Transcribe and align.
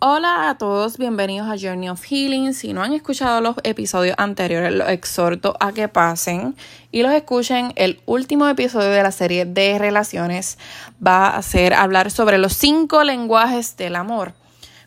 Hola 0.00 0.48
a 0.48 0.56
todos, 0.56 0.96
bienvenidos 0.96 1.48
a 1.48 1.58
Journey 1.58 1.88
of 1.88 2.04
Healing. 2.04 2.54
Si 2.54 2.72
no 2.72 2.84
han 2.84 2.92
escuchado 2.92 3.40
los 3.40 3.56
episodios 3.64 4.14
anteriores, 4.16 4.72
los 4.72 4.88
exhorto 4.90 5.56
a 5.58 5.72
que 5.72 5.88
pasen 5.88 6.54
y 6.92 7.02
los 7.02 7.10
escuchen. 7.10 7.72
El 7.74 8.00
último 8.06 8.46
episodio 8.46 8.90
de 8.90 9.02
la 9.02 9.10
serie 9.10 9.44
de 9.44 9.76
relaciones 9.76 10.56
va 11.04 11.30
a 11.36 11.42
ser 11.42 11.74
hablar 11.74 12.12
sobre 12.12 12.38
los 12.38 12.52
cinco 12.52 13.02
lenguajes 13.02 13.76
del 13.76 13.96
amor. 13.96 14.34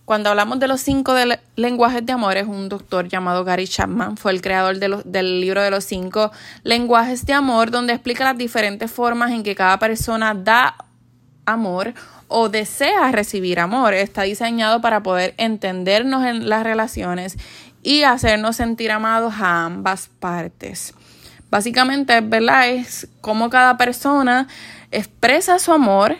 Cuando 0.05 0.29
hablamos 0.29 0.61
de 0.61 0.69
los 0.69 0.79
cinco 0.79 1.13
lenguajes 1.57 2.05
de 2.05 2.13
amor, 2.13 2.37
es 2.37 2.47
un 2.47 2.69
doctor 2.69 3.09
llamado 3.09 3.43
Gary 3.43 3.67
Chapman, 3.67 4.15
fue 4.15 4.31
el 4.31 4.41
creador 4.41 4.77
del 4.77 5.41
libro 5.41 5.61
de 5.61 5.71
los 5.71 5.83
cinco 5.83 6.31
lenguajes 6.63 7.25
de 7.25 7.33
amor, 7.33 7.69
donde 7.69 7.91
explica 7.91 8.23
las 8.23 8.37
diferentes 8.37 8.89
formas 8.89 9.31
en 9.31 9.43
que 9.43 9.55
cada 9.55 9.77
persona 9.77 10.33
da 10.33 10.73
amor 11.45 11.93
o 12.27 12.49
desea 12.49 13.11
recibir 13.11 13.59
amor. 13.59 13.93
Está 13.93 14.23
diseñado 14.23 14.81
para 14.81 15.03
poder 15.03 15.33
entendernos 15.37 16.25
en 16.25 16.49
las 16.49 16.63
relaciones 16.63 17.37
y 17.83 18.03
hacernos 18.03 18.55
sentir 18.55 18.91
amados 18.91 19.33
a 19.39 19.65
ambas 19.65 20.09
partes. 20.19 20.93
Básicamente, 21.49 22.21
¿verdad? 22.21 22.69
Es 22.69 23.07
cómo 23.19 23.49
cada 23.49 23.77
persona 23.77 24.47
expresa 24.91 25.59
su 25.59 25.73
amor 25.73 26.15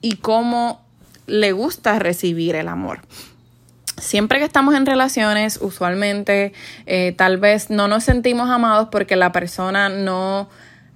y 0.00 0.16
cómo 0.16 0.84
le 1.26 1.52
gusta 1.52 1.98
recibir 1.98 2.56
el 2.56 2.68
amor. 2.68 3.00
Siempre 3.96 4.40
que 4.40 4.44
estamos 4.44 4.74
en 4.74 4.86
relaciones, 4.86 5.58
usualmente 5.62 6.52
eh, 6.86 7.14
tal 7.16 7.38
vez 7.38 7.70
no 7.70 7.86
nos 7.86 8.04
sentimos 8.04 8.50
amados 8.50 8.88
porque 8.90 9.16
la 9.16 9.30
persona 9.30 9.88
no 9.88 10.48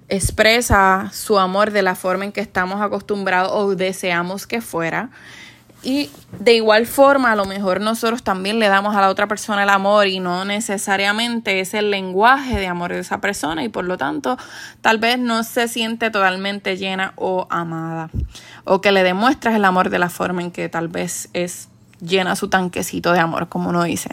expresa 0.09 1.09
su 1.13 1.39
amor 1.39 1.71
de 1.71 1.81
la 1.81 1.95
forma 1.95 2.25
en 2.25 2.31
que 2.31 2.41
estamos 2.41 2.81
acostumbrados 2.81 3.51
o 3.53 3.75
deseamos 3.75 4.47
que 4.47 4.61
fuera. 4.61 5.09
Y 5.81 6.09
de 6.37 6.55
igual 6.55 6.85
forma, 6.87 7.31
a 7.31 7.35
lo 7.37 7.45
mejor 7.45 7.79
nosotros 7.79 8.21
también 8.21 8.59
le 8.59 8.67
damos 8.67 8.97
a 8.97 9.01
la 9.01 9.09
otra 9.09 9.27
persona 9.27 9.63
el 9.63 9.69
amor 9.69 10.07
y 10.07 10.19
no 10.19 10.43
necesariamente 10.43 11.61
es 11.61 11.73
el 11.73 11.89
lenguaje 11.89 12.59
de 12.59 12.67
amor 12.67 12.91
de 12.91 12.99
esa 12.99 13.21
persona 13.21 13.63
y 13.63 13.69
por 13.69 13.85
lo 13.85 13.97
tanto 13.97 14.37
tal 14.81 14.97
vez 14.97 15.17
no 15.17 15.43
se 15.43 15.69
siente 15.69 16.11
totalmente 16.11 16.75
llena 16.75 17.13
o 17.15 17.47
amada. 17.49 18.09
O 18.65 18.81
que 18.81 18.91
le 18.91 19.03
demuestras 19.03 19.55
el 19.55 19.63
amor 19.63 19.89
de 19.89 19.99
la 19.99 20.09
forma 20.09 20.41
en 20.41 20.51
que 20.51 20.67
tal 20.67 20.89
vez 20.89 21.29
es 21.31 21.69
llena 22.01 22.35
su 22.35 22.49
tanquecito 22.49 23.13
de 23.13 23.19
amor, 23.19 23.47
como 23.47 23.69
uno 23.69 23.83
dice. 23.83 24.09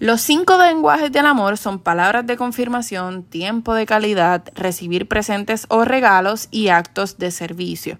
Los 0.00 0.22
cinco 0.22 0.56
lenguajes 0.56 1.12
del 1.12 1.26
amor 1.26 1.58
son 1.58 1.78
palabras 1.78 2.26
de 2.26 2.38
confirmación, 2.38 3.22
tiempo 3.22 3.74
de 3.74 3.84
calidad, 3.84 4.42
recibir 4.54 5.06
presentes 5.06 5.66
o 5.68 5.84
regalos 5.84 6.48
y 6.50 6.68
actos 6.68 7.18
de 7.18 7.30
servicio. 7.30 7.98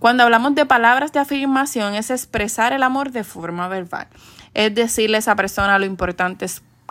Cuando 0.00 0.24
hablamos 0.24 0.56
de 0.56 0.66
palabras 0.66 1.12
de 1.12 1.20
afirmación 1.20 1.94
es 1.94 2.10
expresar 2.10 2.72
el 2.72 2.82
amor 2.82 3.12
de 3.12 3.22
forma 3.22 3.68
verbal. 3.68 4.08
Es 4.54 4.74
decirle 4.74 5.18
a 5.18 5.20
esa 5.20 5.36
persona 5.36 5.78
lo 5.78 5.84
importante 5.84 6.46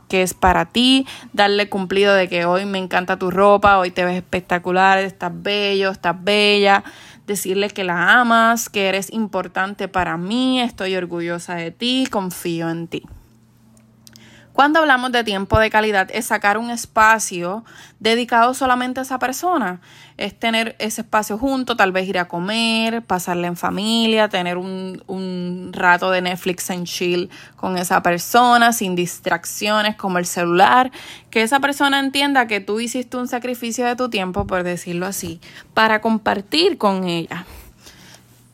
que 0.08 0.22
es 0.22 0.34
para 0.34 0.64
ti, 0.64 1.06
darle 1.34 1.68
cumplido 1.68 2.14
de 2.14 2.30
que 2.30 2.46
hoy 2.46 2.64
me 2.64 2.78
encanta 2.78 3.20
tu 3.20 3.32
ropa, 3.32 3.78
hoy 3.78 3.92
te 3.92 4.06
ves 4.06 4.16
espectacular, 4.16 5.00
estás 5.00 5.34
bello, 5.34 5.92
estás 5.92 6.16
bella, 6.24 6.86
decirle 7.28 7.72
que 7.72 7.84
la 7.84 8.22
amas, 8.22 8.70
que 8.70 8.88
eres 8.88 9.12
importante 9.12 9.90
para 9.90 10.16
mí, 10.16 10.62
estoy 10.62 10.96
orgullosa 10.96 11.56
de 11.56 11.72
ti, 11.72 12.08
confío 12.10 12.70
en 12.70 12.88
ti. 12.88 13.04
Cuando 14.56 14.80
hablamos 14.80 15.12
de 15.12 15.26
tiempo 15.26 15.60
de 15.60 15.70
calidad, 15.70 16.08
es 16.14 16.28
sacar 16.28 16.58
un 16.58 16.70
espacio 16.70 17.66
dedicado 18.00 18.54
solamente 18.54 19.02
a 19.02 19.04
esa 19.04 19.20
persona. 19.20 19.82
Es 20.16 20.40
tener 20.40 20.78
ese 20.80 21.02
espacio 21.02 21.38
junto, 21.38 21.76
tal 21.76 21.92
vez 21.92 22.08
ir 22.08 22.18
a 22.18 22.30
comer, 22.30 23.02
pasarle 23.02 23.48
en 23.48 23.58
familia, 23.58 24.30
tener 24.30 24.58
un, 24.58 25.04
un 25.08 25.72
rato 25.74 26.10
de 26.10 26.22
Netflix 26.22 26.70
en 26.70 26.86
chill 26.86 27.30
con 27.58 27.78
esa 27.78 28.02
persona, 28.02 28.72
sin 28.72 28.96
distracciones 28.96 29.98
como 29.98 30.20
el 30.20 30.26
celular. 30.26 30.90
Que 31.30 31.42
esa 31.42 31.60
persona 31.60 32.00
entienda 32.00 32.48
que 32.48 32.62
tú 32.62 32.80
hiciste 32.80 33.18
un 33.18 33.28
sacrificio 33.28 33.86
de 33.86 33.98
tu 33.98 34.10
tiempo, 34.10 34.48
por 34.48 34.64
decirlo 34.64 35.06
así, 35.06 35.42
para 35.74 36.00
compartir 36.00 36.78
con 36.78 37.04
ella 37.10 37.46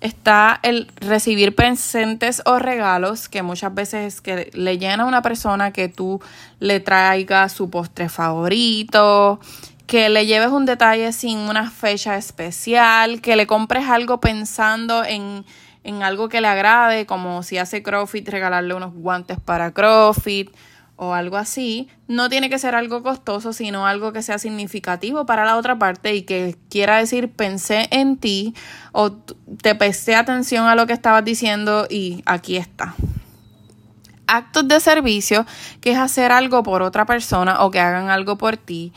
está 0.01 0.59
el 0.63 0.91
recibir 0.97 1.55
presentes 1.55 2.41
o 2.45 2.59
regalos, 2.59 3.29
que 3.29 3.43
muchas 3.43 3.73
veces 3.73 4.15
es 4.15 4.21
que 4.21 4.49
le 4.53 4.77
llena 4.77 5.03
a 5.03 5.05
una 5.05 5.21
persona 5.21 5.71
que 5.71 5.87
tú 5.87 6.19
le 6.59 6.79
traigas 6.79 7.53
su 7.53 7.69
postre 7.69 8.09
favorito, 8.09 9.39
que 9.85 10.09
le 10.09 10.25
lleves 10.25 10.49
un 10.49 10.65
detalle 10.65 11.13
sin 11.13 11.37
una 11.37 11.69
fecha 11.69 12.17
especial, 12.17 13.21
que 13.21 13.35
le 13.35 13.45
compres 13.45 13.87
algo 13.87 14.19
pensando 14.19 15.05
en, 15.05 15.45
en 15.83 16.03
algo 16.03 16.29
que 16.29 16.41
le 16.41 16.47
agrade, 16.47 17.05
como 17.05 17.43
si 17.43 17.59
hace 17.59 17.83
CrossFit, 17.83 18.27
regalarle 18.27 18.73
unos 18.73 18.93
guantes 18.93 19.39
para 19.39 19.71
CrossFit 19.71 20.49
o 21.03 21.15
algo 21.15 21.37
así, 21.37 21.89
no 22.07 22.29
tiene 22.29 22.47
que 22.47 22.59
ser 22.59 22.75
algo 22.75 23.01
costoso, 23.01 23.53
sino 23.53 23.87
algo 23.87 24.13
que 24.13 24.21
sea 24.21 24.37
significativo 24.37 25.25
para 25.25 25.45
la 25.45 25.57
otra 25.57 25.79
parte 25.79 26.13
y 26.13 26.21
que 26.21 26.55
quiera 26.69 26.97
decir 26.97 27.31
pensé 27.31 27.87
en 27.89 28.17
ti 28.17 28.53
o 28.91 29.11
te 29.11 29.73
presté 29.73 30.13
atención 30.13 30.67
a 30.67 30.75
lo 30.75 30.85
que 30.85 30.93
estabas 30.93 31.25
diciendo 31.25 31.87
y 31.89 32.21
aquí 32.27 32.55
está. 32.55 32.93
Actos 34.27 34.67
de 34.67 34.79
servicio, 34.79 35.47
que 35.81 35.93
es 35.93 35.97
hacer 35.97 36.31
algo 36.31 36.61
por 36.61 36.83
otra 36.83 37.07
persona 37.07 37.63
o 37.63 37.71
que 37.71 37.79
hagan 37.79 38.11
algo 38.11 38.37
por 38.37 38.55
ti 38.57 38.93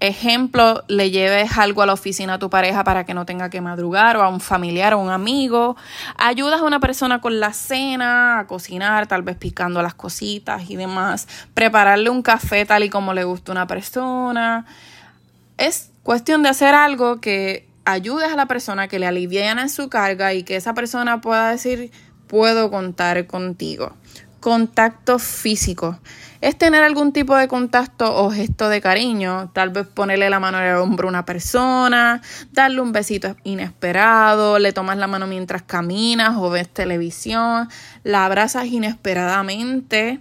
ejemplo, 0.00 0.84
le 0.88 1.10
lleves 1.10 1.56
algo 1.56 1.82
a 1.82 1.86
la 1.86 1.94
oficina 1.94 2.34
a 2.34 2.38
tu 2.38 2.50
pareja 2.50 2.84
para 2.84 3.04
que 3.04 3.14
no 3.14 3.24
tenga 3.24 3.50
que 3.50 3.60
madrugar 3.60 4.16
o 4.16 4.22
a 4.22 4.28
un 4.28 4.40
familiar 4.40 4.94
o 4.94 4.98
un 4.98 5.10
amigo. 5.10 5.76
Ayudas 6.16 6.60
a 6.60 6.64
una 6.64 6.80
persona 6.80 7.20
con 7.20 7.40
la 7.40 7.52
cena, 7.52 8.40
a 8.40 8.46
cocinar, 8.46 9.06
tal 9.06 9.22
vez 9.22 9.36
picando 9.36 9.82
las 9.82 9.94
cositas 9.94 10.68
y 10.68 10.76
demás. 10.76 11.28
Prepararle 11.54 12.10
un 12.10 12.22
café 12.22 12.66
tal 12.66 12.84
y 12.84 12.90
como 12.90 13.14
le 13.14 13.24
gusta 13.24 13.52
a 13.52 13.54
una 13.54 13.66
persona. 13.66 14.66
Es 15.56 15.90
cuestión 16.02 16.42
de 16.42 16.50
hacer 16.50 16.74
algo 16.74 17.20
que 17.20 17.66
ayudes 17.86 18.30
a 18.30 18.36
la 18.36 18.46
persona, 18.46 18.88
que 18.88 18.98
le 18.98 19.06
aliviane 19.06 19.68
su 19.68 19.88
carga 19.88 20.34
y 20.34 20.42
que 20.42 20.56
esa 20.56 20.74
persona 20.74 21.20
pueda 21.20 21.50
decir, 21.50 21.90
puedo 22.26 22.70
contar 22.70 23.26
contigo. 23.26 23.94
Contacto 24.46 25.18
físico 25.18 25.98
es 26.40 26.56
tener 26.56 26.84
algún 26.84 27.12
tipo 27.12 27.34
de 27.34 27.48
contacto 27.48 28.14
o 28.14 28.30
gesto 28.30 28.68
de 28.68 28.80
cariño, 28.80 29.50
tal 29.52 29.70
vez 29.70 29.88
ponerle 29.88 30.30
la 30.30 30.38
mano 30.38 30.58
en 30.60 30.66
el 30.66 30.76
hombro 30.76 31.08
a 31.08 31.10
una 31.10 31.24
persona, 31.24 32.22
darle 32.52 32.80
un 32.80 32.92
besito 32.92 33.34
inesperado, 33.42 34.60
le 34.60 34.72
tomas 34.72 34.98
la 34.98 35.08
mano 35.08 35.26
mientras 35.26 35.62
caminas 35.62 36.36
o 36.36 36.48
ves 36.48 36.68
televisión, 36.68 37.68
la 38.04 38.24
abrazas 38.24 38.66
inesperadamente. 38.66 40.20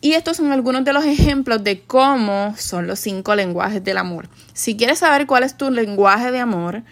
Y 0.00 0.14
estos 0.14 0.38
son 0.38 0.50
algunos 0.50 0.84
de 0.84 0.92
los 0.92 1.04
ejemplos 1.04 1.62
de 1.62 1.82
cómo 1.82 2.56
son 2.58 2.88
los 2.88 2.98
cinco 2.98 3.36
lenguajes 3.36 3.84
del 3.84 3.98
amor. 3.98 4.28
Si 4.54 4.76
quieres 4.76 4.98
saber 4.98 5.28
cuál 5.28 5.44
es 5.44 5.56
tu 5.56 5.70
lenguaje 5.70 6.32
de 6.32 6.40
amor, 6.40 6.82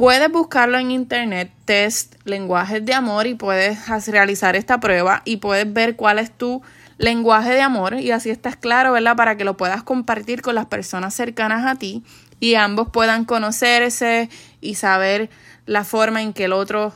puedes 0.00 0.32
buscarlo 0.32 0.78
en 0.78 0.92
internet, 0.92 1.52
test 1.66 2.14
lenguajes 2.24 2.82
de 2.86 2.94
amor 2.94 3.26
y 3.26 3.34
puedes 3.34 3.86
realizar 4.06 4.56
esta 4.56 4.80
prueba 4.80 5.20
y 5.26 5.36
puedes 5.36 5.70
ver 5.70 5.94
cuál 5.94 6.18
es 6.18 6.30
tu 6.30 6.62
lenguaje 6.96 7.50
de 7.50 7.60
amor 7.60 7.92
y 8.00 8.10
así 8.10 8.30
estás 8.30 8.56
claro, 8.56 8.92
¿verdad? 8.92 9.14
Para 9.14 9.36
que 9.36 9.44
lo 9.44 9.58
puedas 9.58 9.82
compartir 9.82 10.40
con 10.40 10.54
las 10.54 10.64
personas 10.64 11.12
cercanas 11.12 11.66
a 11.66 11.78
ti 11.78 12.02
y 12.40 12.54
ambos 12.54 12.88
puedan 12.88 13.26
conocerse 13.26 14.30
y 14.62 14.76
saber 14.76 15.28
la 15.66 15.84
forma 15.84 16.22
en 16.22 16.32
que 16.32 16.44
el 16.44 16.54
otro 16.54 16.94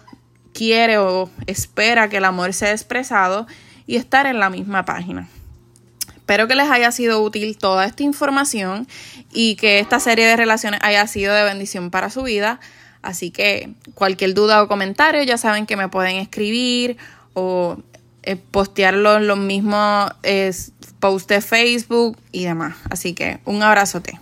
quiere 0.54 0.96
o 0.96 1.28
espera 1.46 2.08
que 2.08 2.16
el 2.16 2.24
amor 2.24 2.54
sea 2.54 2.70
expresado 2.70 3.46
y 3.86 3.96
estar 3.96 4.24
en 4.24 4.38
la 4.38 4.48
misma 4.48 4.86
página. 4.86 5.28
Espero 6.16 6.48
que 6.48 6.54
les 6.54 6.70
haya 6.70 6.90
sido 6.90 7.20
útil 7.20 7.58
toda 7.58 7.84
esta 7.84 8.02
información 8.02 8.88
y 9.30 9.56
que 9.56 9.78
esta 9.78 10.00
serie 10.00 10.24
de 10.24 10.36
relaciones 10.36 10.80
haya 10.82 11.06
sido 11.06 11.34
de 11.34 11.44
bendición 11.44 11.90
para 11.90 12.08
su 12.08 12.22
vida. 12.22 12.60
Así 13.04 13.30
que 13.30 13.70
cualquier 13.94 14.34
duda 14.34 14.62
o 14.62 14.68
comentario 14.68 15.22
ya 15.22 15.36
saben 15.38 15.66
que 15.66 15.76
me 15.76 15.88
pueden 15.88 16.16
escribir 16.16 16.96
o 17.34 17.76
eh, 18.22 18.36
postearlo 18.36 19.16
en 19.16 19.26
los 19.26 19.38
mismos 19.38 20.10
posts 21.00 21.28
de 21.28 21.40
Facebook 21.40 22.16
y 22.32 22.44
demás. 22.44 22.76
Así 22.90 23.12
que 23.12 23.40
un 23.44 23.62
abrazote. 23.62 24.18